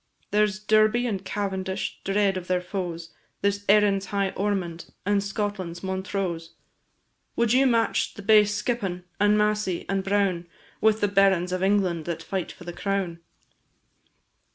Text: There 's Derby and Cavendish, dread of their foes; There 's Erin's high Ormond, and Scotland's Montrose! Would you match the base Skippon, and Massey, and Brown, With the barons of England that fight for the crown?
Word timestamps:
There 0.31 0.47
's 0.47 0.57
Derby 0.57 1.05
and 1.05 1.23
Cavendish, 1.23 1.99
dread 2.03 2.35
of 2.35 2.47
their 2.47 2.59
foes; 2.59 3.11
There 3.43 3.51
's 3.51 3.63
Erin's 3.69 4.07
high 4.07 4.31
Ormond, 4.31 4.85
and 5.05 5.23
Scotland's 5.23 5.83
Montrose! 5.83 6.55
Would 7.35 7.53
you 7.53 7.67
match 7.67 8.15
the 8.15 8.23
base 8.23 8.55
Skippon, 8.55 9.03
and 9.19 9.37
Massey, 9.37 9.85
and 9.87 10.03
Brown, 10.03 10.47
With 10.81 11.01
the 11.01 11.07
barons 11.07 11.51
of 11.51 11.61
England 11.61 12.05
that 12.05 12.23
fight 12.23 12.51
for 12.51 12.63
the 12.63 12.73
crown? 12.73 13.19